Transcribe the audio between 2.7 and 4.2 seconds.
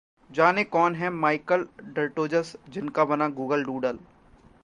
जिनका बना Google doodle